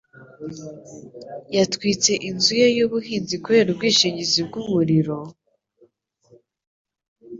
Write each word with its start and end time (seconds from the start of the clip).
Yatwitse 1.55 2.11
inzu 2.29 2.53
ye 2.61 2.67
y'ubuhinzi 2.77 3.35
kubera 3.43 3.67
ubwishingizi 3.73 4.39
bw'umuriro, 4.47 5.17